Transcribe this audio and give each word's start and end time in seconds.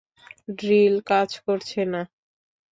Drill 0.57 0.95
কাজ 1.09 1.29
করছে 1.45 1.81
না। 1.91 2.01